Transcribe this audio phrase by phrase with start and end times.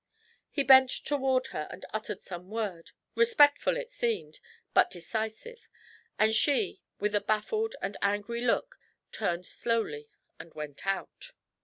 [0.49, 4.39] He bent toward her, and uttered some word, respectful it seemed,
[4.73, 5.69] but decisive,
[6.17, 8.79] and she, with a baffled and angry look,
[9.11, 10.09] turned slowly
[10.39, 11.33] and went out.